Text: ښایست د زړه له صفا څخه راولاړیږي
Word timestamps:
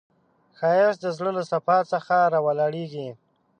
ښایست 0.57 0.99
د 1.03 1.05
زړه 1.17 1.31
له 1.37 1.43
صفا 1.51 1.77
څخه 1.91 2.15
راولاړیږي 2.33 3.09